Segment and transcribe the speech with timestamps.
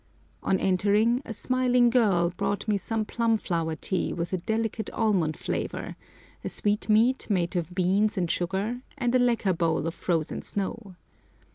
[0.41, 5.37] On entering, a smiling girl brought me some plum flower tea with a delicate almond
[5.37, 5.95] flavour,
[6.43, 10.95] a sweetmeat made of beans and sugar, and a lacquer bowl of frozen snow.